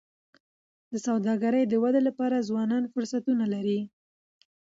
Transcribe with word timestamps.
د 0.91 0.93
سوداګری 1.07 1.61
د 1.67 1.73
ودي 1.83 2.01
لپاره 2.07 2.45
ځوانان 2.49 2.83
فرصتونه 2.93 3.45
لري. 3.53 3.79